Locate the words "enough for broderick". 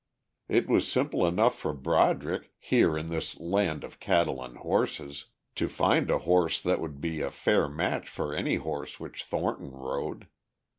1.27-2.51